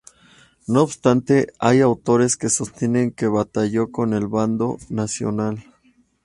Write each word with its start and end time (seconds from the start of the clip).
No 0.67 0.81
obstante, 0.81 1.53
hay 1.59 1.79
autores 1.81 2.35
que 2.35 2.49
sostienen 2.49 3.11
que 3.11 3.27
batalló 3.27 3.91
con 3.91 4.15
el 4.15 4.25
bando 4.27 4.79
nacional. 4.89 5.63